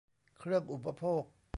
[0.39, 1.23] เครื่องอุปโภค